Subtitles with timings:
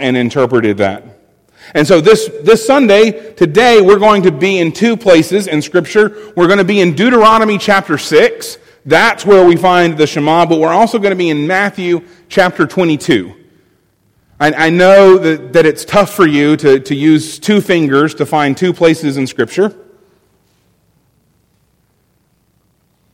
[0.00, 1.04] And interpreted that.
[1.74, 6.32] And so this, this Sunday, today, we're going to be in two places in Scripture.
[6.36, 8.58] We're going to be in Deuteronomy chapter 6.
[8.84, 12.66] That's where we find the Shema, but we're also going to be in Matthew chapter
[12.66, 13.34] 22.
[14.38, 18.26] I, I know that, that it's tough for you to, to use two fingers to
[18.26, 19.74] find two places in Scripture.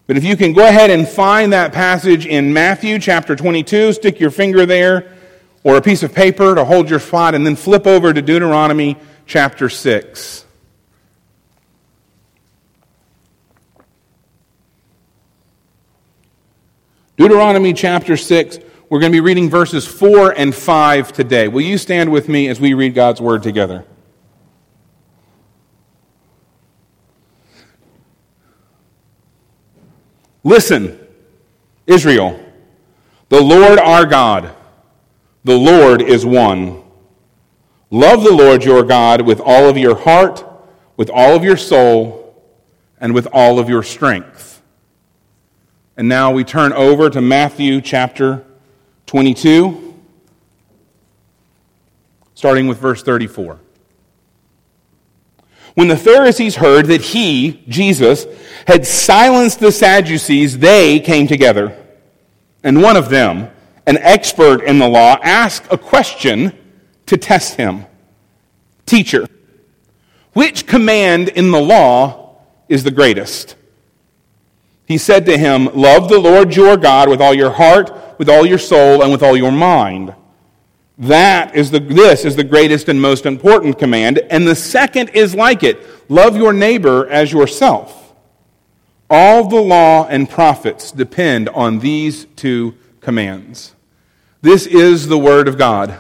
[0.07, 4.21] But if you can go ahead and find that passage in Matthew chapter 22, stick
[4.21, 5.11] your finger there
[5.65, 8.97] or a piece of paper to hold your spot, and then flip over to Deuteronomy
[9.27, 10.45] chapter 6.
[17.17, 21.47] Deuteronomy chapter 6, we're going to be reading verses 4 and 5 today.
[21.47, 23.85] Will you stand with me as we read God's word together?
[30.43, 30.99] Listen,
[31.87, 32.41] Israel,
[33.29, 34.55] the Lord our God,
[35.45, 36.83] the Lord is one.
[37.91, 40.45] Love the Lord your God with all of your heart,
[40.97, 42.43] with all of your soul,
[42.99, 44.63] and with all of your strength.
[45.97, 48.47] And now we turn over to Matthew chapter
[49.07, 50.01] 22,
[52.35, 53.59] starting with verse 34.
[55.75, 58.27] When the Pharisees heard that he, Jesus,
[58.67, 61.77] had silenced the Sadducees, they came together.
[62.63, 63.51] And one of them,
[63.87, 66.53] an expert in the law, asked a question
[67.07, 67.87] to test him
[68.87, 69.27] Teacher,
[70.33, 72.37] which command in the law
[72.69, 73.57] is the greatest?
[74.87, 78.45] He said to him, Love the Lord your God with all your heart, with all
[78.45, 80.15] your soul, and with all your mind.
[80.99, 84.19] That is the, this is the greatest and most important command.
[84.31, 85.79] And the second is like it
[86.11, 88.15] love your neighbor as yourself.
[89.09, 93.75] All the law and prophets depend on these two commands.
[94.41, 95.99] This is the Word of God.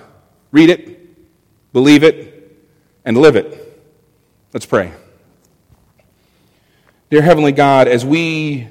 [0.50, 2.58] Read it, believe it,
[3.04, 3.58] and live it.
[4.54, 4.92] Let's pray.
[7.10, 8.68] Dear Heavenly God, as we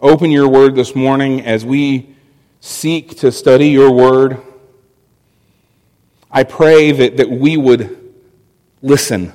[0.00, 2.16] open your Word this morning, as we
[2.60, 4.42] seek to study your Word,
[6.30, 8.12] I pray that, that we would
[8.82, 9.32] listen,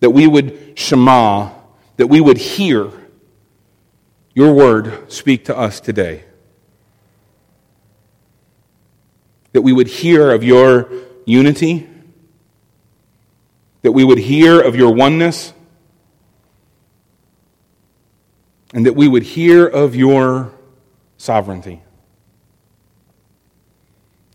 [0.00, 1.50] that we would shema,
[1.96, 2.90] that we would hear
[4.34, 6.24] your word speak to us today.
[9.52, 10.88] That we would hear of your
[11.24, 11.88] unity,
[13.82, 15.52] that we would hear of your oneness,
[18.72, 20.52] and that we would hear of your
[21.18, 21.82] sovereignty.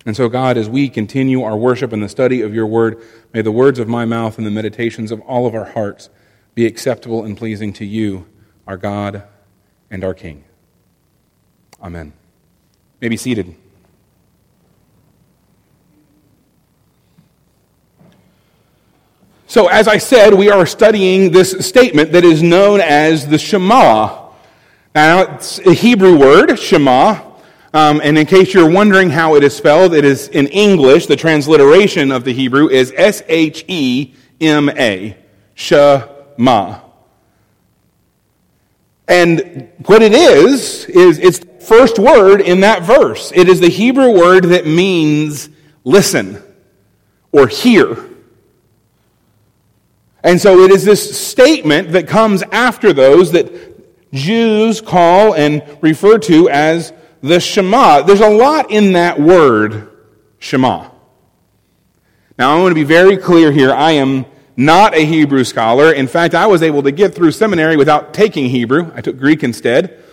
[0.06, 3.04] And so, God, as we continue our worship and the study of your word,
[3.34, 6.10] may the words of my mouth and the meditations of all of our hearts
[6.56, 8.26] be acceptable and pleasing to you,
[8.66, 9.24] our God
[9.92, 10.46] and our King.
[11.82, 12.14] Amen.
[13.02, 13.56] may be seated.
[19.58, 24.30] So, as I said, we are studying this statement that is known as the Shema.
[24.94, 27.20] Now, it's a Hebrew word, Shema,
[27.74, 31.16] um, and in case you're wondering how it is spelled, it is in English, the
[31.16, 35.18] transliteration of the Hebrew is S H E M A,
[35.56, 36.80] Shema.
[39.08, 43.32] And what it is, is it's the first word in that verse.
[43.34, 45.50] It is the Hebrew word that means
[45.84, 46.44] listen
[47.32, 47.98] or hear.
[50.24, 53.78] And so it is this statement that comes after those that
[54.12, 58.02] Jews call and refer to as the Shema.
[58.02, 59.90] There's a lot in that word,
[60.40, 60.90] Shema.
[62.38, 63.72] Now, I want to be very clear here.
[63.72, 65.92] I am not a Hebrew scholar.
[65.92, 68.92] In fact, I was able to get through seminary without taking Hebrew.
[68.96, 70.04] I took Greek instead.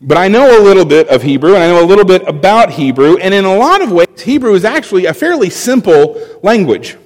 [0.00, 2.70] But I know a little bit of Hebrew, and I know a little bit about
[2.70, 6.98] Hebrew, and in a lot of ways, Hebrew is actually a fairly simple language.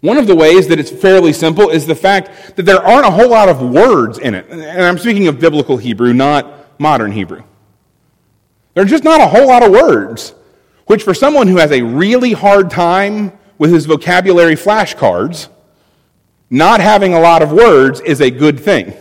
[0.00, 3.10] One of the ways that it's fairly simple is the fact that there aren't a
[3.10, 4.46] whole lot of words in it.
[4.50, 7.42] And I'm speaking of biblical Hebrew, not modern Hebrew.
[8.74, 10.34] There's just not a whole lot of words,
[10.86, 15.48] which for someone who has a really hard time with his vocabulary flashcards,
[16.50, 18.94] not having a lot of words is a good thing.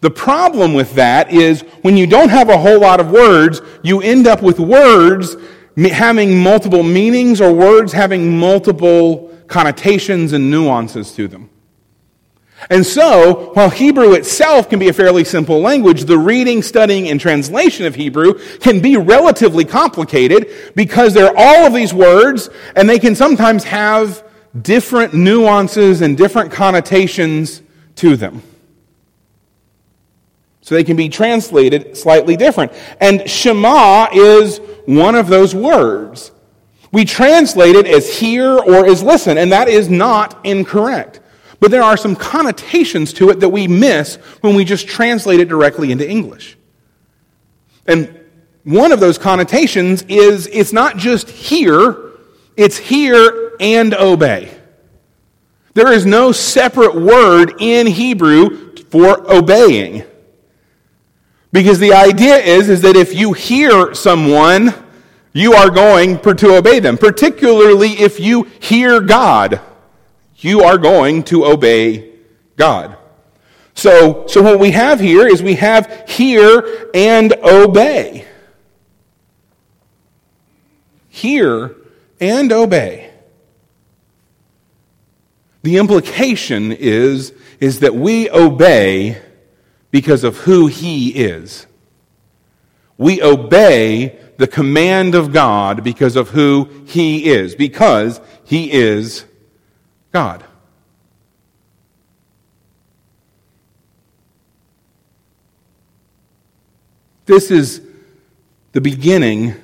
[0.00, 4.02] The problem with that is when you don't have a whole lot of words, you
[4.02, 5.36] end up with words
[5.76, 11.50] having multiple meanings or words having multiple connotations and nuances to them.
[12.70, 17.20] And so, while Hebrew itself can be a fairly simple language, the reading, studying, and
[17.20, 22.88] translation of Hebrew can be relatively complicated because there are all of these words, and
[22.88, 24.24] they can sometimes have
[24.60, 27.60] different nuances and different connotations
[27.96, 28.42] to them.
[30.66, 32.72] So they can be translated slightly different.
[33.00, 36.32] And Shema is one of those words.
[36.90, 41.20] We translate it as hear or as listen, and that is not incorrect.
[41.60, 45.48] But there are some connotations to it that we miss when we just translate it
[45.48, 46.58] directly into English.
[47.86, 48.18] And
[48.64, 52.10] one of those connotations is it's not just hear,
[52.56, 54.52] it's hear and obey.
[55.74, 60.02] There is no separate word in Hebrew for obeying.
[61.56, 64.74] Because the idea is, is that if you hear someone,
[65.32, 66.98] you are going to obey them.
[66.98, 69.62] Particularly if you hear God,
[70.36, 72.12] you are going to obey
[72.56, 72.98] God.
[73.72, 78.26] So, so what we have here is we have hear and obey.
[81.08, 81.74] Hear
[82.20, 83.14] and obey.
[85.62, 89.22] The implication is, is that we obey
[89.90, 91.66] because of who He is.
[92.98, 99.24] We obey the command of God because of who He is, because He is
[100.12, 100.44] God.
[107.26, 107.82] This is
[108.72, 109.54] the beginning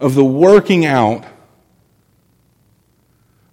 [0.00, 1.24] of the working out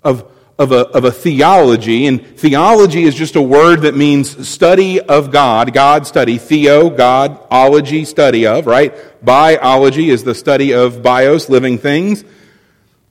[0.04, 5.02] of of a, of a theology, and theology is just a word that means study
[5.02, 8.94] of God, God study, theo, God, ology, study of, right?
[9.26, 12.24] Biology is the study of bios, living things.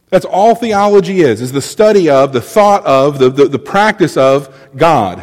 [0.08, 4.16] That's all theology is, is the study of, the thought of, the, the, the practice
[4.16, 5.22] of God.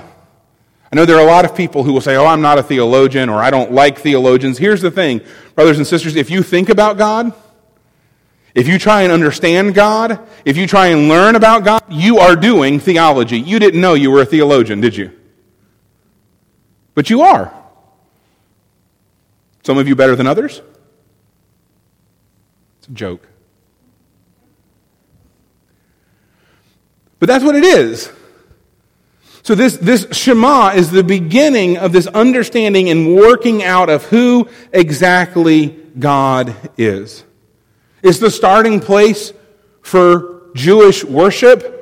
[0.92, 2.64] I know there are a lot of people who will say, oh, I'm not a
[2.64, 4.58] theologian, or I don't like theologians.
[4.58, 5.22] Here's the thing,
[5.56, 7.32] brothers and sisters, if you think about God,
[8.56, 12.36] if you try and understand God, if you try and learn about God, you are
[12.36, 13.40] doing theology.
[13.40, 15.12] You didn't know you were a theologian, did you?
[16.96, 17.54] But you are.
[19.64, 20.62] Some of you better than others?
[22.80, 23.28] It's a joke.
[27.20, 28.12] But that's what it is.
[29.44, 34.48] So this, this Shema is the beginning of this understanding and working out of who
[34.72, 35.68] exactly
[35.98, 37.24] God is.
[38.02, 39.34] It's the starting place
[39.82, 41.76] for Jewish worship.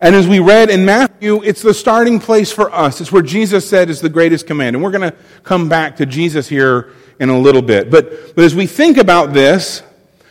[0.00, 3.00] And as we read in Matthew, it's the starting place for us.
[3.00, 4.76] It's where Jesus said is the greatest command.
[4.76, 7.90] And we're going to come back to Jesus here in a little bit.
[7.90, 9.82] But, but as we think about this,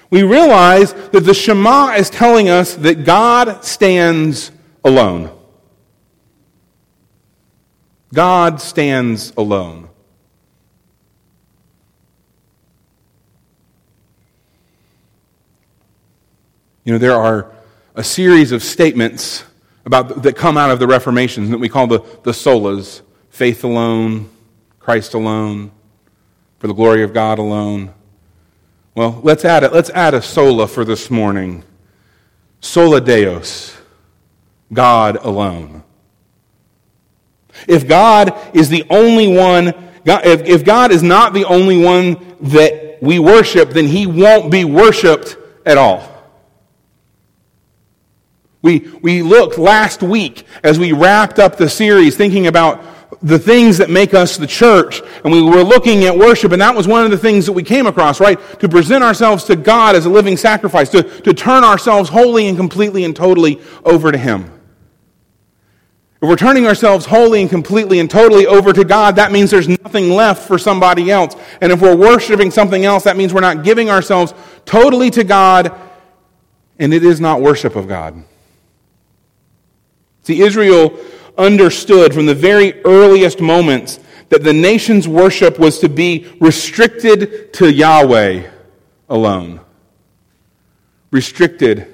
[0.10, 4.52] we realize that the Shema is telling us that God stands
[4.84, 5.36] alone.
[8.12, 9.88] God stands alone.
[16.89, 17.51] You know, there are
[17.94, 19.45] a series of statements
[19.86, 24.27] about, that come out of the Reformation that we call the, the solas faith alone,
[24.80, 25.69] Christ alone,
[26.57, 27.94] for the glory of God alone.
[28.95, 29.71] Well, let's add it.
[29.71, 31.63] Let's add a sola for this morning.
[32.59, 33.77] Sola Deus,
[34.74, 35.83] God alone.
[37.68, 39.75] If God is the only one,
[40.07, 44.65] if, if God is not the only one that we worship, then he won't be
[44.65, 45.38] worshiped
[45.68, 46.09] at all.
[48.62, 52.84] We, we looked last week as we wrapped up the series thinking about
[53.22, 55.02] the things that make us the church.
[55.24, 57.64] And we were looking at worship, and that was one of the things that we
[57.64, 58.40] came across, right?
[58.60, 62.58] To present ourselves to God as a living sacrifice, to, to turn ourselves wholly and
[62.58, 64.51] completely and totally over to Him.
[66.22, 69.70] If we're turning ourselves wholly and completely and totally over to God, that means there's
[69.70, 71.34] nothing left for somebody else.
[71.62, 74.34] And if we're worshiping something else, that means we're not giving ourselves
[74.66, 75.74] totally to God,
[76.78, 78.22] and it is not worship of God.
[80.29, 80.95] See, Israel
[81.39, 87.74] understood from the very earliest moments that the nation's worship was to be restricted to
[87.74, 88.48] Yahweh
[89.09, 89.59] alone.
[91.09, 91.88] Restricted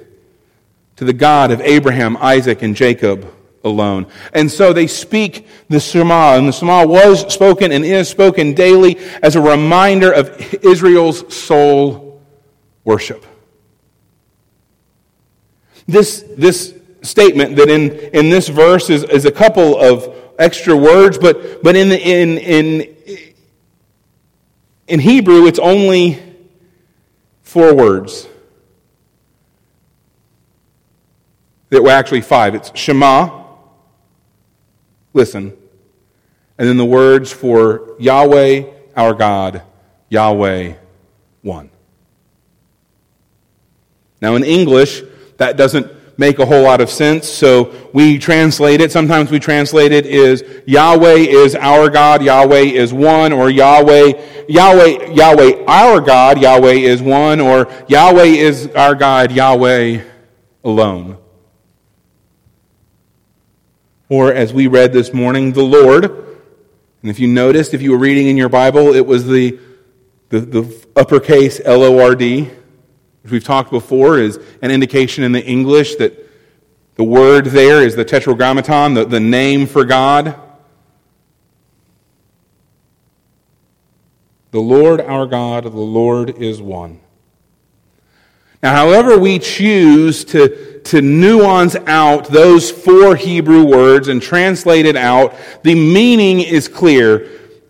[0.98, 4.06] to the God of Abraham, Isaac, and Jacob alone.
[4.34, 8.98] And so they speak the Shema, and the Shema was spoken and is spoken daily
[9.24, 12.22] as a reminder of Israel's sole
[12.84, 13.26] worship.
[15.88, 16.75] This, this
[17.06, 21.76] statement that in, in this verse is, is a couple of extra words, but, but
[21.76, 22.96] in, in, in,
[24.88, 26.22] in Hebrew, it's only
[27.42, 28.28] four words.
[31.70, 32.56] That were actually five.
[32.56, 33.44] It's Shema,
[35.14, 35.54] listen,
[36.58, 39.62] and then the words for Yahweh, our God,
[40.10, 40.76] Yahweh,
[41.42, 41.70] one.
[44.22, 45.02] Now, in English,
[45.38, 47.28] that doesn't make a whole lot of sense.
[47.28, 48.92] So we translate it.
[48.92, 55.14] Sometimes we translate it as Yahweh is our God, Yahweh is one, or Yahweh, Yahweh,
[55.14, 60.04] Yahweh our God, Yahweh is one, or Yahweh is our God, Yahweh
[60.64, 61.18] alone.
[64.08, 66.06] Or as we read this morning, the Lord.
[66.06, 69.60] And if you noticed, if you were reading in your Bible, it was the,
[70.30, 72.50] the, the uppercase L O R D
[73.26, 76.14] which we've talked before, is an indication in the English that
[76.94, 80.40] the word there is the tetragrammaton, the, the name for God.
[84.52, 87.00] The Lord our God, the Lord is one.
[88.62, 94.96] Now, however we choose to, to nuance out those four Hebrew words and translate it
[94.96, 97.28] out, the meaning is clear.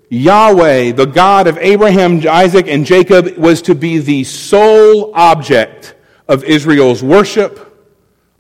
[0.10, 5.96] Yahweh, the God of Abraham, Isaac, and Jacob, was to be the sole object
[6.28, 7.60] of Israel's worship,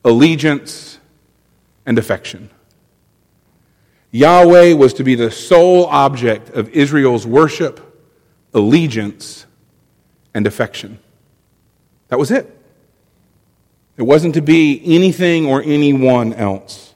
[0.04, 1.00] allegiance,
[1.86, 2.50] and affection.
[4.12, 7.82] Yahweh was to be the sole object of Israel's worship,
[8.54, 9.46] allegiance,
[10.34, 11.00] and affection.
[12.08, 12.52] That was it.
[13.98, 16.94] It wasn't to be anything or anyone else.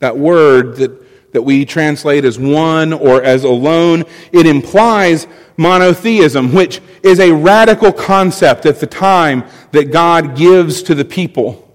[0.00, 6.80] That word that that we translate as one or as alone, it implies monotheism, which
[7.02, 11.66] is a radical concept at the time that God gives to the people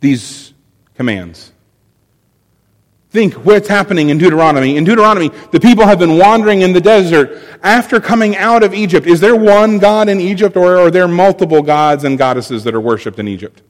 [0.00, 0.52] these
[0.94, 1.52] commands.
[3.10, 4.76] Think what's happening in Deuteronomy.
[4.76, 9.06] In Deuteronomy, the people have been wandering in the desert after coming out of Egypt.
[9.06, 12.80] Is there one God in Egypt, or are there multiple gods and goddesses that are
[12.80, 13.60] worshipped in Egypt?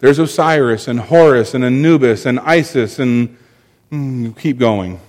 [0.00, 3.36] There's Osiris and Horus and Anubis and Isis and
[3.90, 5.00] mm, keep going.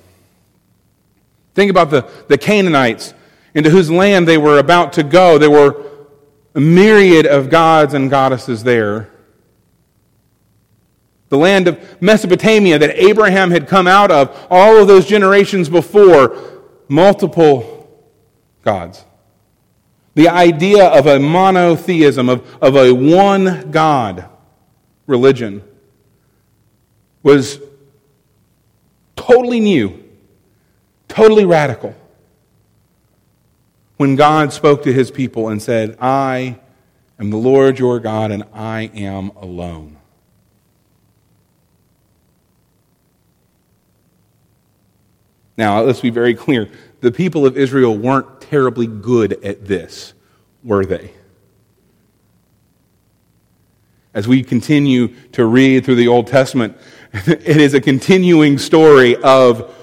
[1.54, 3.14] Think about the, the Canaanites
[3.54, 5.38] into whose land they were about to go.
[5.38, 5.84] There were
[6.56, 9.10] a myriad of gods and goddesses there.
[11.30, 16.36] The land of Mesopotamia that Abraham had come out of, all of those generations before,
[16.88, 17.88] multiple
[18.64, 19.06] gods.
[20.16, 24.28] The idea of a monotheism, of, of a one God
[25.10, 25.64] religion
[27.24, 27.60] was
[29.16, 30.02] totally new,
[31.08, 31.96] totally radical.
[33.98, 36.60] When God spoke to his people and said, I
[37.20, 39.98] am the Lord your God and I am alone.
[45.58, 46.70] Now, let's be very clear.
[47.02, 50.14] The people of Israel weren't terribly good at this,
[50.64, 51.12] were they?
[54.20, 56.76] As we continue to read through the Old Testament,
[57.14, 59.74] it is a continuing story of,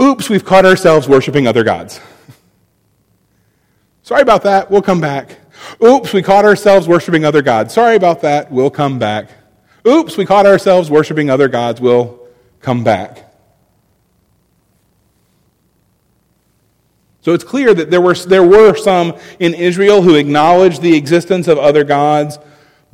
[0.00, 2.00] oops, we've caught ourselves worshiping other gods.
[4.02, 5.38] Sorry about that, we'll come back.
[5.80, 7.72] Oops, we caught ourselves worshiping other gods.
[7.72, 9.30] Sorry about that, we'll come back.
[9.86, 12.18] Oops, we caught ourselves worshiping other gods, we'll
[12.58, 13.32] come back.
[17.20, 21.46] So it's clear that there were, there were some in Israel who acknowledged the existence
[21.46, 22.40] of other gods,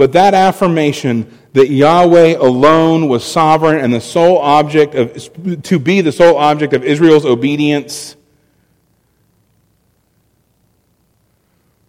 [0.02, 6.00] but that affirmation that Yahweh alone was sovereign and the sole object of, to be
[6.00, 8.16] the sole object of Israel's obedience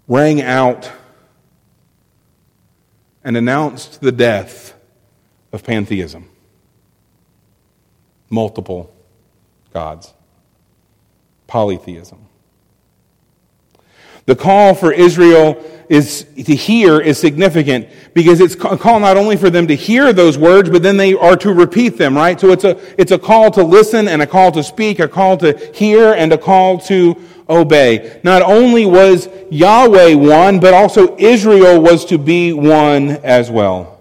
[0.07, 0.91] rang out
[3.23, 4.75] and announced the death
[5.51, 6.29] of pantheism.
[8.29, 8.93] Multiple
[9.73, 10.13] gods.
[11.47, 12.27] Polytheism.
[14.25, 19.35] The call for Israel is to hear is significant because it's a call not only
[19.35, 22.39] for them to hear those words, but then they are to repeat them, right?
[22.39, 25.37] So it's a, it's a call to listen and a call to speak, a call
[25.37, 28.19] to hear and a call to obey.
[28.23, 33.99] Not only was Yahweh one, but also Israel was to be one as well.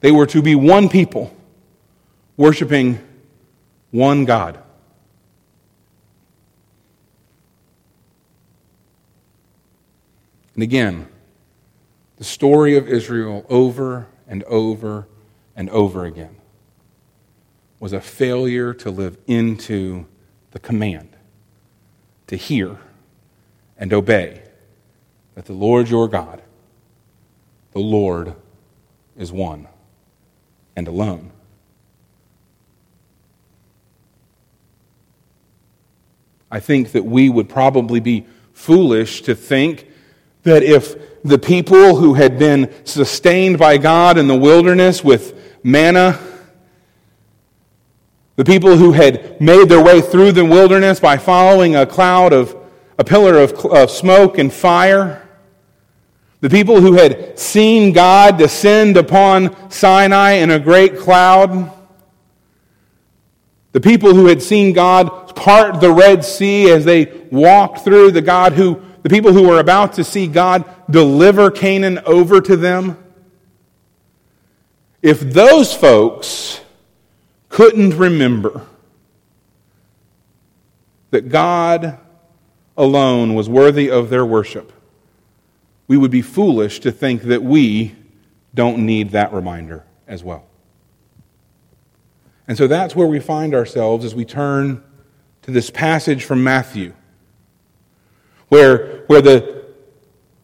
[0.00, 1.34] They were to be one people,
[2.36, 3.00] worshiping
[3.90, 4.62] one God.
[10.58, 11.06] And again,
[12.16, 15.06] the story of Israel over and over
[15.54, 16.34] and over again
[17.78, 20.06] was a failure to live into
[20.50, 21.10] the command
[22.26, 22.76] to hear
[23.76, 24.42] and obey
[25.36, 26.42] that the Lord your God,
[27.70, 28.34] the Lord,
[29.16, 29.68] is one
[30.74, 31.30] and alone.
[36.50, 39.84] I think that we would probably be foolish to think
[40.48, 46.18] that if the people who had been sustained by God in the wilderness with manna,
[48.36, 52.56] the people who had made their way through the wilderness by following a cloud of,
[52.96, 55.28] a pillar of, of smoke and fire.
[56.40, 61.72] The people who had seen God descend upon Sinai in a great cloud.
[63.72, 68.22] The people who had seen God part the Red Sea as they walked through, the
[68.22, 72.96] God who, the people who were about to see God deliver Canaan over to them.
[75.02, 76.60] If those folks
[77.48, 78.66] couldn't remember
[81.10, 81.98] that God
[82.76, 84.72] alone was worthy of their worship,
[85.86, 87.96] we would be foolish to think that we
[88.54, 90.44] don't need that reminder as well.
[92.46, 94.82] And so that's where we find ourselves as we turn
[95.42, 96.94] to this passage from Matthew,
[98.48, 99.64] where, where the,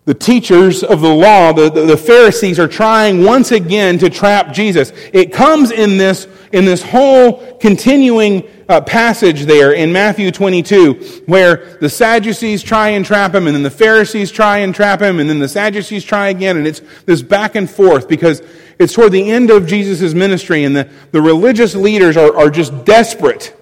[0.04, 4.52] the teachers of the law, the, the, the, Pharisees, are trying once again to trap
[4.52, 4.92] Jesus.
[5.12, 11.78] It comes in this, in this whole continuing uh, passage there in Matthew 22, where
[11.80, 15.28] the Sadducees try and trap him, and then the Pharisees try and trap him, and
[15.28, 18.42] then the Sadducees try again, and it's this back and forth because
[18.78, 22.84] it's toward the end of Jesus' ministry, and the, the religious leaders are, are just
[22.84, 23.56] desperate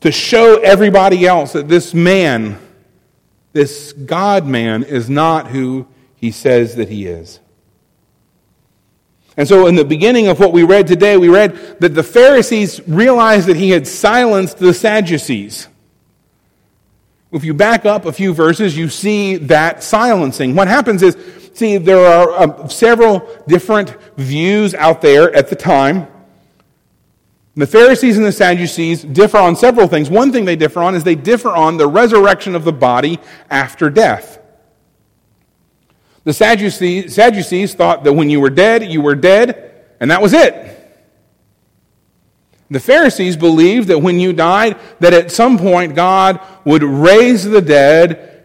[0.00, 2.58] to show everybody else that this man,
[3.52, 7.40] this God man is not who he says that he is.
[9.36, 12.86] And so, in the beginning of what we read today, we read that the Pharisees
[12.86, 15.68] realized that he had silenced the Sadducees.
[17.32, 20.56] If you back up a few verses, you see that silencing.
[20.56, 21.16] What happens is,
[21.54, 26.08] see, there are uh, several different views out there at the time.
[27.56, 30.08] The Pharisees and the Sadducees differ on several things.
[30.08, 33.18] One thing they differ on is they differ on the resurrection of the body
[33.50, 34.38] after death.
[36.24, 40.32] The Sadducees, Sadducees thought that when you were dead, you were dead, and that was
[40.32, 40.76] it.
[42.70, 47.60] The Pharisees believed that when you died, that at some point God would raise the
[47.60, 48.44] dead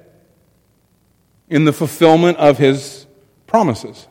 [1.48, 3.06] in the fulfillment of his
[3.46, 4.08] promises.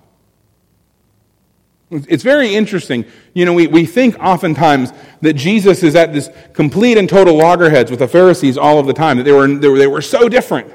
[2.08, 3.04] It's very interesting.
[3.34, 7.90] You know, we, we think oftentimes that Jesus is at this complete and total loggerheads
[7.90, 10.28] with the Pharisees all of the time, that they were, they were, they were so
[10.28, 10.72] different.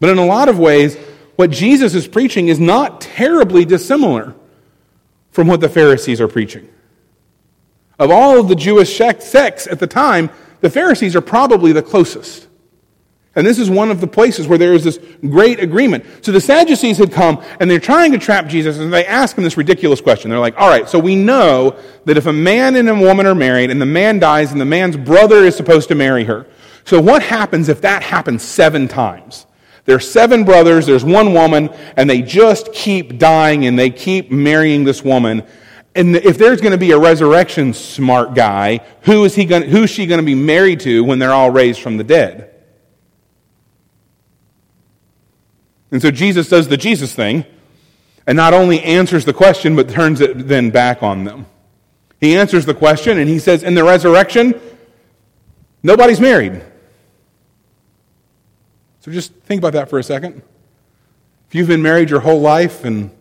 [0.00, 0.96] But in a lot of ways,
[1.36, 4.34] what Jesus is preaching is not terribly dissimilar
[5.30, 6.68] from what the Pharisees are preaching.
[7.98, 12.48] Of all of the Jewish sects at the time, the Pharisees are probably the closest.
[13.36, 16.04] And this is one of the places where there is this great agreement.
[16.22, 19.42] So the Sadducees had come and they're trying to trap Jesus and they ask him
[19.42, 20.30] this ridiculous question.
[20.30, 23.34] They're like, all right, so we know that if a man and a woman are
[23.34, 26.46] married and the man dies and the man's brother is supposed to marry her.
[26.84, 29.46] So what happens if that happens seven times?
[29.84, 34.84] There's seven brothers, there's one woman, and they just keep dying and they keep marrying
[34.84, 35.42] this woman.
[35.94, 39.90] And if there's going to be a resurrection smart guy, who is he going, who's
[39.90, 42.53] she going to be married to when they're all raised from the dead?
[45.94, 47.44] And so Jesus does the Jesus thing
[48.26, 51.46] and not only answers the question, but turns it then back on them.
[52.20, 54.60] He answers the question and he says, In the resurrection,
[55.84, 56.60] nobody's married.
[59.02, 60.42] So just think about that for a second.
[61.46, 63.12] If you've been married your whole life and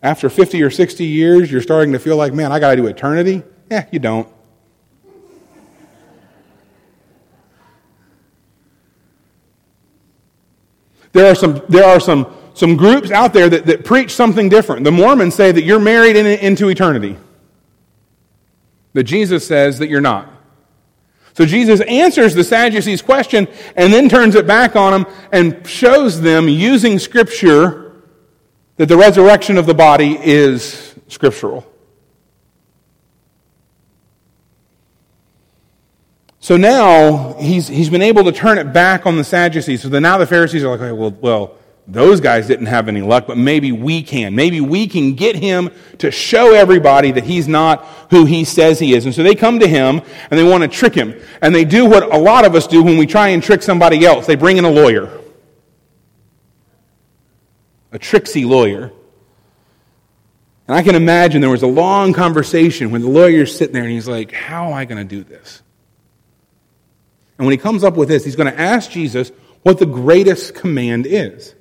[0.00, 2.86] after 50 or 60 years you're starting to feel like, man, I got to do
[2.86, 4.28] eternity, yeah, you don't.
[11.12, 14.84] There are some, there are some, some groups out there that, that preach something different.
[14.84, 17.16] The Mormons say that you're married in, into eternity,
[18.94, 20.28] that Jesus says that you're not.
[21.34, 26.20] So Jesus answers the Sadducees' question and then turns it back on them and shows
[26.20, 27.92] them using Scripture
[28.76, 31.71] that the resurrection of the body is scriptural.
[36.42, 39.80] So now he's, he's been able to turn it back on the Sadducees.
[39.80, 41.54] So then now the Pharisees are like, okay, well, well,
[41.86, 44.34] those guys didn't have any luck, but maybe we can.
[44.34, 48.92] Maybe we can get him to show everybody that he's not who he says he
[48.92, 49.04] is.
[49.04, 51.14] And so they come to him and they want to trick him.
[51.40, 54.04] And they do what a lot of us do when we try and trick somebody
[54.04, 54.26] else.
[54.26, 55.16] They bring in a lawyer.
[57.92, 58.90] A tricksy lawyer.
[60.66, 63.92] And I can imagine there was a long conversation when the lawyer's sitting there and
[63.92, 65.61] he's like, How am I going to do this?
[67.42, 69.32] And when he comes up with this, he's going to ask Jesus
[69.64, 71.56] what the greatest command is.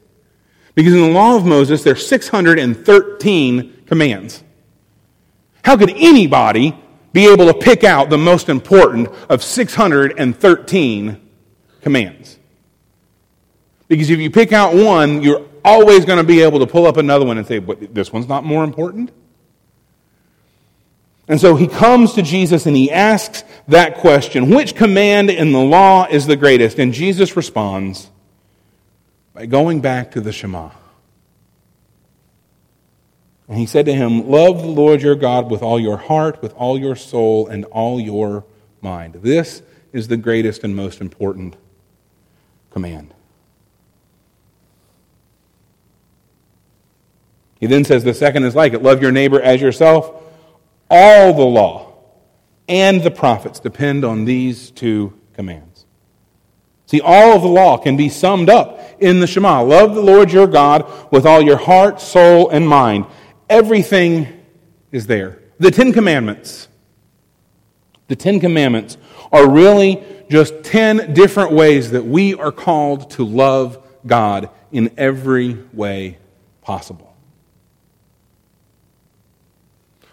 [0.76, 4.44] Because in the law of Moses, there are 613 commands.
[5.66, 6.78] How could anybody
[7.14, 11.30] be able to pick out the most important of 613
[11.82, 12.38] commands?
[13.88, 16.98] Because if you pick out one, you're always going to be able to pull up
[16.98, 19.10] another one and say, but this one's not more important?
[21.28, 25.62] And so he comes to Jesus and he asks that question Which command in the
[25.62, 26.80] law is the greatest?
[26.80, 28.10] And Jesus responds,
[29.34, 30.72] by going back to the Shema.
[33.48, 36.54] And he said to him, Love the Lord your God with all your heart, with
[36.54, 38.46] all your soul, and all your
[38.82, 39.16] mind.
[39.16, 41.58] This is the greatest and most important
[42.72, 43.14] command.
[47.60, 50.24] He then says the second is like it love your neighbor as yourself.
[50.94, 51.94] All the law
[52.68, 55.86] and the prophets depend on these two commands.
[56.86, 59.64] See, all of the law can be summed up in the Shema.
[59.64, 63.06] Love the Lord your God with all your heart, soul, and mind.
[63.50, 64.28] Everything
[64.92, 65.40] is there.
[65.60, 66.68] The Ten Commandments.
[68.10, 68.98] The Ten Commandments
[69.32, 75.58] are really just ten different ways that we are called to love God in every
[75.72, 76.18] way
[76.62, 77.11] possible.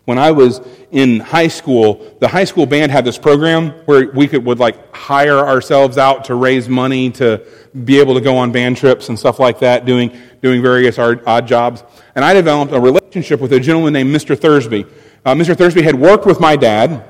[0.09, 4.27] When I was in high school, the high school band had this program where we
[4.27, 7.47] could would like hire ourselves out to raise money to
[7.85, 11.47] be able to go on band trips and stuff like that, doing doing various odd
[11.47, 11.85] jobs.
[12.15, 14.35] And I developed a relationship with a gentleman named Mr.
[14.35, 14.87] Thursby.
[15.27, 15.55] Uh, Mr.
[15.55, 17.05] Thursby had worked with my dad,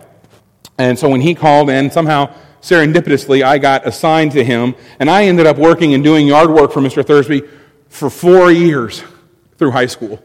[0.76, 5.26] and so when he called in, somehow serendipitously, I got assigned to him, and I
[5.26, 7.06] ended up working and doing yard work for Mr.
[7.06, 7.42] Thursby
[7.88, 9.04] for four years
[9.56, 10.20] through high school.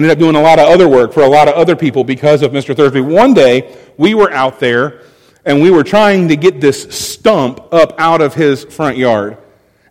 [0.00, 2.40] Ended up doing a lot of other work for a lot of other people because
[2.40, 2.74] of Mr.
[2.74, 3.02] Thursby.
[3.02, 5.02] One day, we were out there
[5.44, 9.36] and we were trying to get this stump up out of his front yard.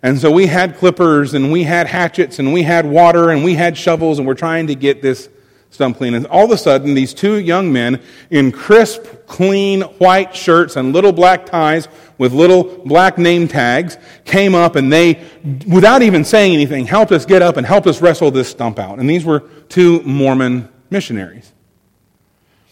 [0.02, 3.54] And so we had clippers and we had hatchets and we had water and we
[3.54, 5.30] had shovels and we're trying to get this
[5.70, 6.14] stump clean.
[6.14, 10.94] And all of a sudden, these two young men in crisp, clean white shirts and
[10.94, 15.24] little black ties with little black name tags came up and they,
[15.68, 19.00] without even saying anything, helped us get up and helped us wrestle this stump out.
[19.00, 21.54] And these were two Mormon missionaries.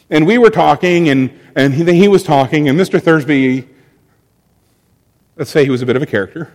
[0.10, 3.02] And we were talking, and, and he, he was talking, and Mr.
[3.02, 3.68] Thursby,
[5.36, 6.54] let's say he was a bit of a character.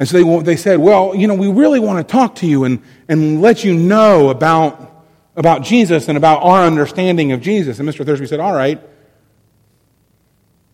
[0.00, 2.64] And so they, they said, Well, you know, we really want to talk to you
[2.64, 5.04] and, and let you know about,
[5.36, 7.78] about Jesus and about our understanding of Jesus.
[7.78, 8.04] And Mr.
[8.04, 8.80] Thursby said, All right.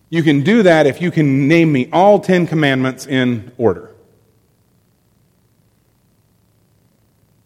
[0.09, 3.93] You can do that if you can name me all Ten Commandments in order.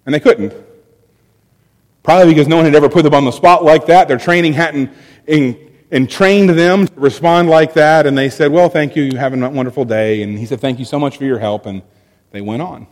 [0.06, 0.54] And they couldn't.
[2.04, 4.08] Probably because no one had ever put them on the spot like that.
[4.08, 4.92] Their training hadn't
[5.92, 8.08] and trained them to respond like that.
[8.08, 9.04] And they said, Well, thank you.
[9.04, 10.24] You have a wonderful day.
[10.24, 11.66] And he said, Thank you so much for your help.
[11.66, 11.84] And
[12.32, 12.88] they went on.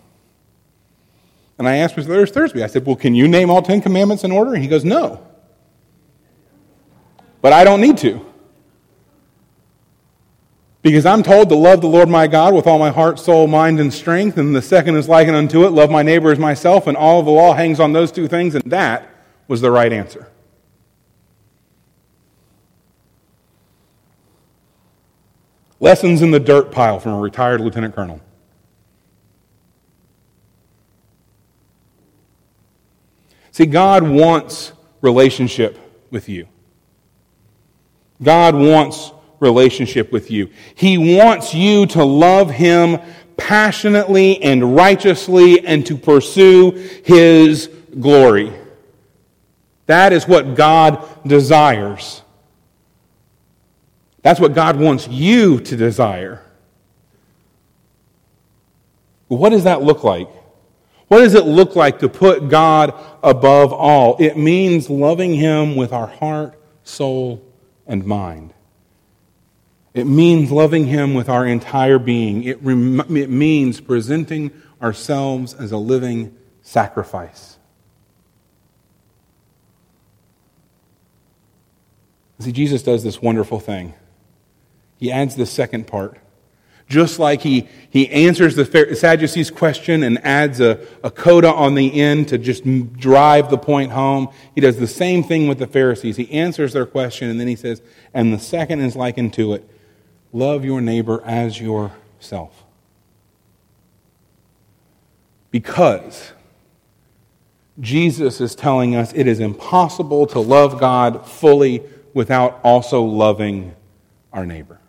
[1.58, 2.30] And I asked Mr.
[2.30, 4.54] Thursby, I said, Well, can you name all Ten Commandments in order?
[4.54, 5.26] And he goes, No.
[7.42, 8.26] But I don't need to.
[10.82, 13.82] Because I'm told to love the Lord my God with all my heart, soul, mind,
[13.82, 14.38] and strength.
[14.38, 16.88] And the second is likened unto it love my neighbor as myself.
[16.88, 18.56] And all of the law hangs on those two things.
[18.56, 19.10] And that
[19.48, 20.28] was the right answer.
[25.80, 28.22] Lessons in the dirt pile from a retired lieutenant colonel.
[33.52, 35.78] See, God wants relationship
[36.12, 36.48] with you.
[38.22, 40.50] God wants relationship with you.
[40.76, 43.00] He wants you to love Him
[43.38, 46.72] passionately and righteously and to pursue
[47.04, 48.54] His glory.
[49.86, 52.22] That is what God desires.
[54.22, 56.42] That's what God wants you to desire.
[59.28, 60.30] What does that look like?
[61.08, 64.18] What does it look like to put God above all?
[64.20, 67.44] It means loving Him with our heart, soul,
[67.88, 68.54] and mind.
[69.94, 72.44] It means loving Him with our entire being.
[72.44, 74.52] It, rem- it means presenting
[74.82, 77.58] ourselves as a living sacrifice.
[82.40, 83.94] See, Jesus does this wonderful thing.
[85.00, 86.20] He adds the second part.
[86.90, 92.02] Just like he, he answers the Sadducees' question and adds a, a coda on the
[92.02, 96.18] end to just drive the point home, he does the same thing with the Pharisees.
[96.18, 97.82] He answers their question and then he says,
[98.14, 99.70] and the second is likened to it
[100.32, 102.64] love your neighbor as yourself.
[105.52, 106.34] Because
[107.80, 111.84] Jesus is telling us it is impossible to love God fully
[112.14, 113.76] without also loving
[114.34, 114.80] our neighbor.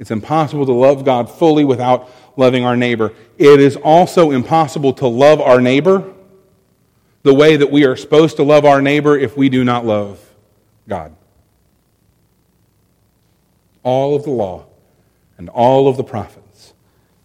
[0.00, 3.12] It's impossible to love God fully without loving our neighbor.
[3.36, 6.14] It is also impossible to love our neighbor
[7.22, 10.18] the way that we are supposed to love our neighbor if we do not love
[10.88, 11.14] God.
[13.82, 14.64] All of the law
[15.36, 16.72] and all of the prophets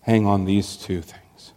[0.01, 1.53] hang on these two things.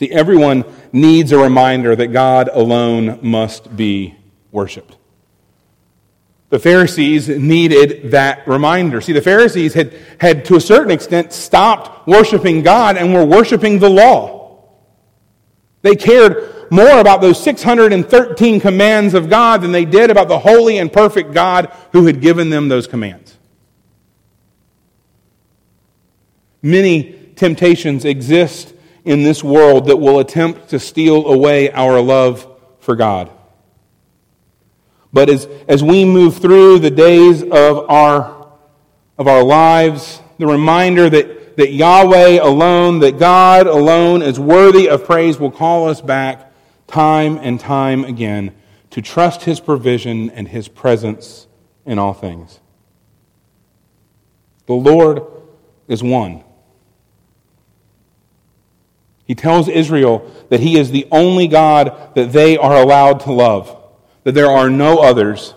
[0.00, 4.16] See, everyone needs a reminder that God alone must be
[4.50, 4.95] worshiped.
[6.48, 9.00] The Pharisees needed that reminder.
[9.00, 13.80] See, the Pharisees had, had to a certain extent stopped worshiping God and were worshiping
[13.80, 14.64] the law.
[15.82, 20.78] They cared more about those 613 commands of God than they did about the holy
[20.78, 23.36] and perfect God who had given them those commands.
[26.62, 32.46] Many temptations exist in this world that will attempt to steal away our love
[32.80, 33.30] for God.
[35.16, 38.48] But as, as we move through the days of our,
[39.16, 45.06] of our lives, the reminder that, that Yahweh alone, that God alone is worthy of
[45.06, 46.52] praise, will call us back
[46.86, 48.54] time and time again
[48.90, 51.46] to trust His provision and His presence
[51.86, 52.60] in all things.
[54.66, 55.22] The Lord
[55.88, 56.44] is one.
[59.24, 63.75] He tells Israel that He is the only God that they are allowed to love
[64.26, 65.54] that there are no others.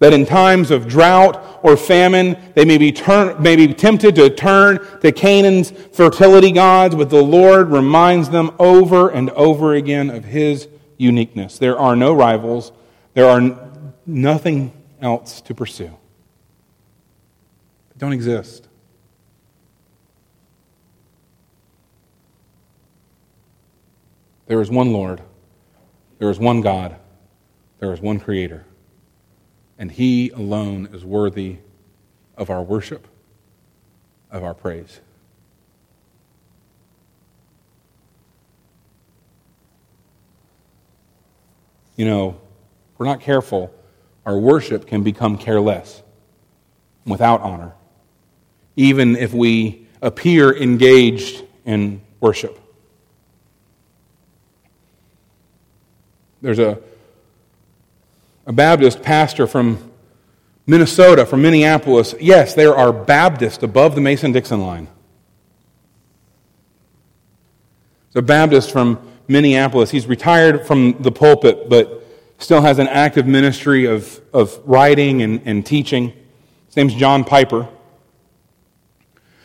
[0.00, 4.28] That in times of drought or famine, they may be, turn, may be tempted to
[4.28, 10.24] turn to Canaan's fertility gods, but the Lord reminds them over and over again of
[10.24, 11.58] his uniqueness.
[11.58, 12.72] There are no rivals,
[13.14, 13.56] there are
[14.04, 15.96] nothing else to pursue.
[17.90, 18.66] They don't exist.
[24.48, 25.22] There is one Lord,
[26.18, 26.96] there is one God.
[27.78, 28.64] There is one Creator,
[29.78, 31.58] and He alone is worthy
[32.36, 33.06] of our worship,
[34.30, 35.00] of our praise.
[41.96, 42.40] You know,
[42.96, 43.72] we're not careful,
[44.26, 46.02] our worship can become careless,
[47.06, 47.72] without honor,
[48.76, 52.58] even if we appear engaged in worship.
[56.40, 56.78] There's a
[58.48, 59.92] a Baptist pastor from
[60.66, 62.14] Minnesota, from Minneapolis.
[62.18, 64.88] Yes, there are Baptists above the Mason Dixon line.
[68.14, 69.90] A Baptist from Minneapolis.
[69.90, 72.04] He's retired from the pulpit, but
[72.38, 76.14] still has an active ministry of, of writing and, and teaching.
[76.66, 77.68] His name's John Piper.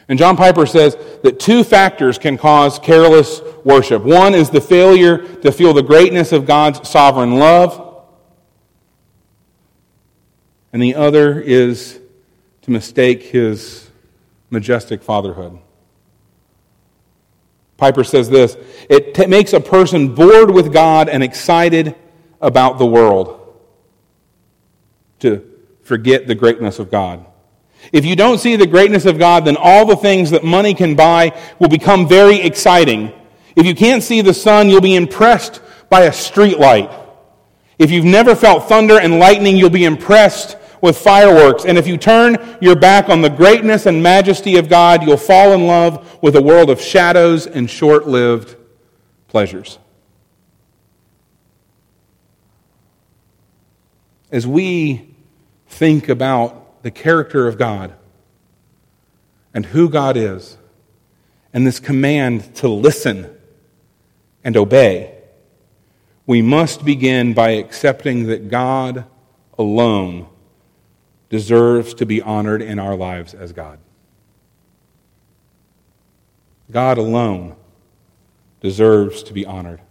[0.07, 4.01] And John Piper says that two factors can cause careless worship.
[4.01, 7.92] One is the failure to feel the greatness of God's sovereign love
[10.73, 11.99] and the other is
[12.63, 13.89] to mistake his
[14.49, 15.59] majestic fatherhood.
[17.77, 18.57] Piper says this
[18.89, 21.95] it t- makes a person bored with God and excited
[22.41, 23.39] about the world
[25.19, 25.47] to
[25.83, 27.25] forget the greatness of God.
[27.91, 30.95] If you don't see the greatness of God, then all the things that money can
[30.95, 33.11] buy will become very exciting.
[33.55, 36.89] If you can't see the sun, you'll be impressed by a street light.
[37.77, 41.63] If you've never felt thunder and lightning, you'll be impressed with fireworks.
[41.63, 45.53] And if you turn your back on the greatness and majesty of God, you'll fall
[45.53, 48.57] in love with a world of shadows and short lived
[49.29, 49.79] pleasures.
[54.29, 55.15] As we
[55.67, 57.93] think about the character of God
[59.53, 60.57] and who God is,
[61.53, 63.33] and this command to listen
[64.43, 65.17] and obey,
[66.25, 69.05] we must begin by accepting that God
[69.57, 70.27] alone
[71.33, 73.79] deserves to be honored in our lives as God.
[76.69, 77.55] God alone
[78.61, 79.81] deserves to be honored.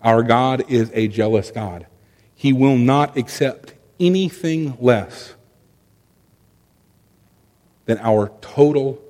[0.00, 1.86] Our God is a jealous God.
[2.34, 5.36] He will not accept anything less
[7.84, 9.00] than our total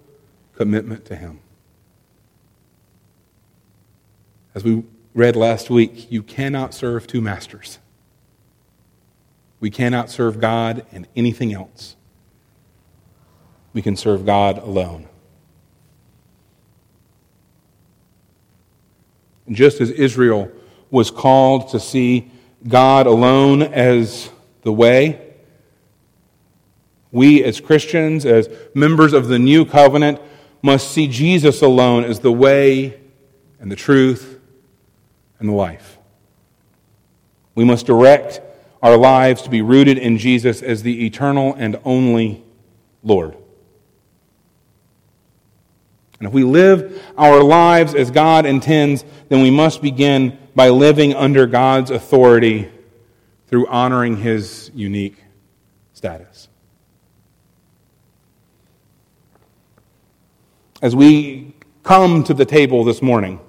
[0.56, 1.40] commitment to Him.
[4.54, 7.78] As we read last week, you cannot serve two masters.
[9.60, 11.96] We cannot serve God and anything else.
[13.72, 15.08] We can serve God alone.
[19.50, 20.50] Just as Israel
[20.90, 22.30] was called to see
[22.66, 24.30] God alone as
[24.62, 25.20] the way,
[27.10, 30.20] we as Christians, as members of the new covenant,
[30.62, 33.00] must see Jesus alone as the way
[33.60, 34.40] and the truth
[35.38, 35.98] and the life.
[37.54, 38.40] We must direct
[38.84, 42.44] our lives to be rooted in Jesus as the eternal and only
[43.02, 43.34] Lord.
[46.20, 51.14] And if we live our lives as God intends, then we must begin by living
[51.14, 52.70] under God's authority
[53.46, 55.16] through honoring his unique
[55.94, 56.48] status.
[60.82, 63.40] As we come to the table this morning,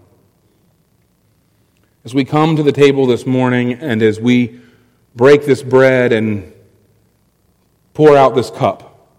[2.06, 4.62] as we come to the table this morning and as we
[5.15, 6.54] break this bread and
[7.93, 9.10] pour out this cup,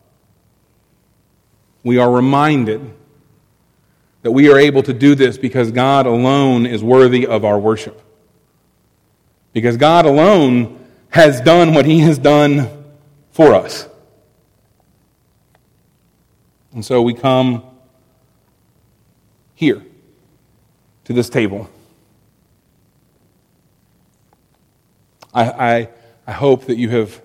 [1.82, 2.92] we are reminded
[4.22, 8.02] that we are able to do this because God alone is worthy of our worship.
[9.52, 12.68] Because God alone has done what He has done
[13.30, 13.88] for us.
[16.72, 17.62] And so we come
[19.54, 19.82] here
[21.04, 21.70] to this table.
[25.36, 25.88] I, I,
[26.26, 27.20] I hope that you have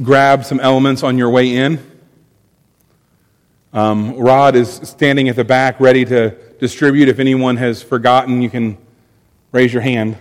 [0.00, 1.84] grabbed some elements on your way in.
[3.72, 7.08] Um, Rod is standing at the back ready to distribute.
[7.08, 8.78] If anyone has forgotten, you can
[9.50, 10.16] raise your hand.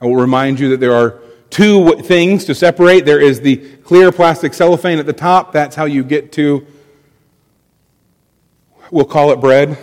[0.00, 3.04] I will remind you that there are two things to separate.
[3.04, 5.52] There is the clear plastic cellophane at the top.
[5.52, 6.66] That's how you get to,
[8.90, 9.78] we'll call it bread.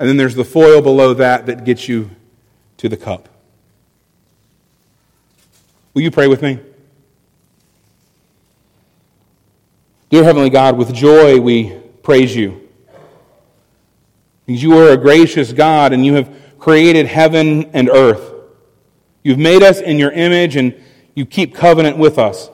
[0.00, 2.10] And then there's the foil below that that gets you
[2.84, 3.30] to the cup.
[5.94, 6.58] Will you pray with me?
[10.10, 12.68] Dear Heavenly God, with joy we praise you.
[14.44, 18.34] Because you are a gracious God and you have created heaven and earth.
[19.22, 20.78] You've made us in your image and
[21.14, 22.50] you keep covenant with us.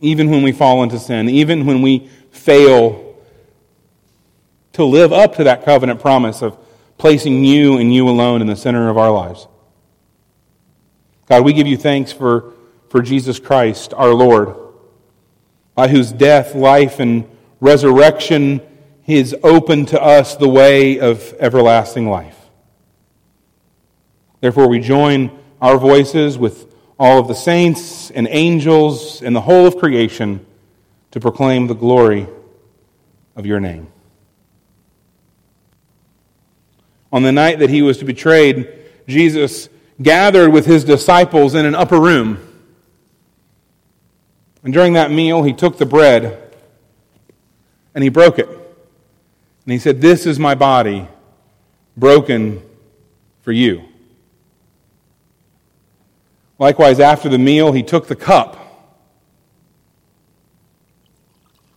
[0.00, 3.14] Even when we fall into sin, even when we fail
[4.72, 6.58] to live up to that covenant promise of
[7.00, 9.48] placing you and you alone in the center of our lives.
[11.26, 12.52] God, we give you thanks for,
[12.90, 14.54] for Jesus Christ, our Lord,
[15.74, 17.28] by whose death, life, and
[17.60, 18.60] resurrection
[19.06, 22.36] is open to us the way of everlasting life.
[24.40, 29.66] Therefore, we join our voices with all of the saints and angels and the whole
[29.66, 30.44] of creation
[31.12, 32.26] to proclaim the glory
[33.36, 33.88] of your name.
[37.12, 38.68] On the night that he was betrayed,
[39.08, 39.68] Jesus
[40.00, 42.46] gathered with his disciples in an upper room.
[44.62, 46.54] And during that meal, he took the bread
[47.94, 48.48] and he broke it.
[48.48, 51.08] And he said, This is my body
[51.96, 52.62] broken
[53.42, 53.84] for you.
[56.58, 58.56] Likewise, after the meal, he took the cup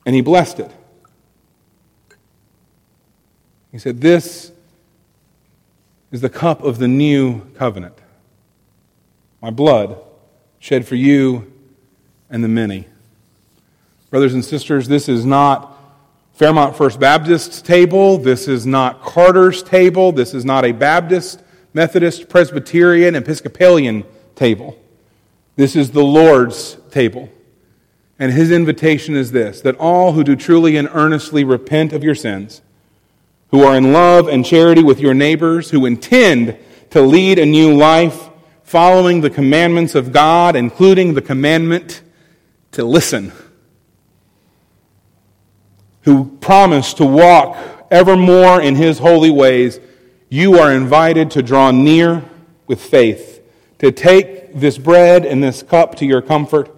[0.05, 0.71] and he blessed it.
[3.71, 4.52] He said, This
[6.13, 7.97] is the cup of the new covenant,
[9.41, 9.97] my blood
[10.59, 11.51] shed for you
[12.29, 12.87] and the many.
[14.11, 15.75] Brothers and sisters, this is not
[16.33, 18.19] Fairmont First Baptist's table.
[18.19, 20.11] This is not Carter's table.
[20.11, 21.41] This is not a Baptist,
[21.73, 24.03] Methodist, Presbyterian, Episcopalian
[24.35, 24.77] table.
[25.55, 27.27] This is the Lord's table.
[28.19, 32.15] And his invitation is this that all who do truly and earnestly repent of your
[32.15, 32.61] sins,
[33.53, 36.57] who are in love and charity with your neighbors, who intend
[36.89, 38.31] to lead a new life
[38.63, 42.01] following the commandments of God, including the commandment
[42.71, 43.31] to listen,
[46.01, 47.55] who promise to walk
[47.91, 49.79] evermore in his holy ways,
[50.29, 52.25] you are invited to draw near
[52.65, 53.39] with faith
[53.77, 56.71] to take this bread and this cup to your comfort,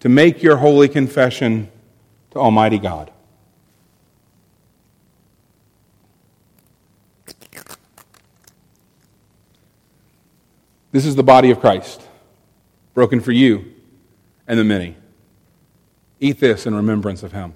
[0.00, 1.70] to make your holy confession
[2.32, 3.10] to Almighty God.
[10.96, 12.00] This is the body of Christ,
[12.94, 13.70] broken for you
[14.48, 14.96] and the many.
[16.20, 17.52] Eat this in remembrance of him.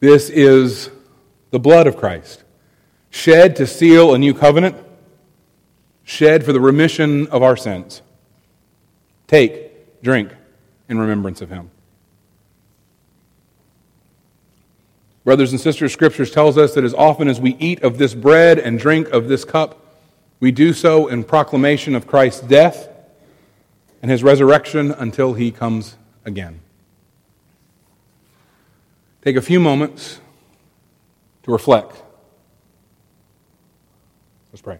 [0.00, 0.88] This is
[1.50, 2.44] the blood of Christ,
[3.10, 4.78] shed to seal a new covenant,
[6.02, 8.00] shed for the remission of our sins.
[9.26, 10.32] Take, drink
[10.88, 11.70] in remembrance of him.
[15.24, 18.58] Brothers and sisters, Scriptures tells us that as often as we eat of this bread
[18.58, 19.80] and drink of this cup,
[20.38, 22.88] we do so in proclamation of Christ's death
[24.02, 26.60] and his resurrection until he comes again.
[29.22, 30.20] Take a few moments
[31.44, 32.02] to reflect.
[34.52, 34.78] Let's pray.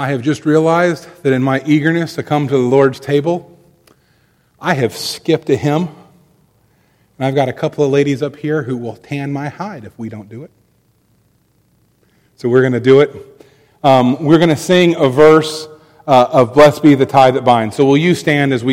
[0.00, 3.58] I have just realized that in my eagerness to come to the Lord's table,
[4.58, 5.88] I have skipped a hymn.
[7.18, 9.98] And I've got a couple of ladies up here who will tan my hide if
[9.98, 10.50] we don't do it.
[12.36, 13.44] So we're going to do it.
[13.84, 15.68] Um, we're going to sing a verse
[16.06, 17.76] uh, of Blessed Be the Tie That Binds.
[17.76, 18.68] So will you stand as we